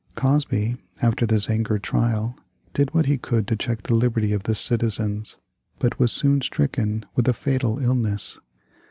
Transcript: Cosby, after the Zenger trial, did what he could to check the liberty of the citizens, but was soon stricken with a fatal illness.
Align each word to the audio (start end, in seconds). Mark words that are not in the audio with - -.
Cosby, 0.15 0.77
after 1.03 1.27
the 1.27 1.35
Zenger 1.35 1.79
trial, 1.79 2.35
did 2.73 2.91
what 2.91 3.05
he 3.05 3.19
could 3.19 3.45
to 3.45 3.55
check 3.55 3.83
the 3.83 3.93
liberty 3.93 4.33
of 4.33 4.41
the 4.41 4.55
citizens, 4.55 5.37
but 5.77 5.99
was 5.99 6.11
soon 6.11 6.41
stricken 6.41 7.05
with 7.15 7.27
a 7.27 7.33
fatal 7.33 7.77
illness. 7.77 8.39